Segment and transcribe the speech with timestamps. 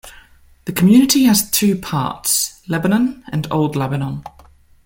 [0.65, 4.23] The community has two parts, Lebanon and Old Lebanon.